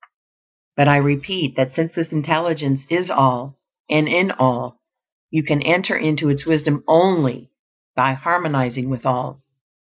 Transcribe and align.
But 0.75 0.87
I 0.87 0.95
repeat 0.97 1.55
that 1.57 1.75
since 1.75 1.91
this 1.93 2.11
Intelligence 2.11 2.87
is 2.89 3.11
All, 3.11 3.59
and 3.87 4.07
in 4.07 4.31
all, 4.31 4.79
you 5.29 5.43
can 5.43 5.61
enter 5.61 5.95
into 5.95 6.29
Its 6.29 6.43
wisdom 6.43 6.83
only 6.87 7.51
by 7.95 8.13
harmonizing 8.13 8.89
with 8.89 9.05
all. 9.05 9.43